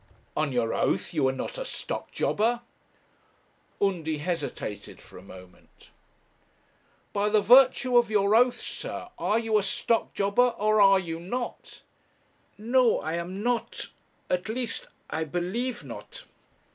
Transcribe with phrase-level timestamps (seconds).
[0.35, 2.61] 'On your oath, you are not a stock jobber?'
[3.79, 5.91] Undy hesitated for a moment.
[7.13, 11.19] 'By the virtue of your oath, sir, are you a stock jobber, or are you
[11.19, 11.83] not?'
[12.57, 13.89] 'No, I am not.
[14.27, 16.23] At least, I believe not.'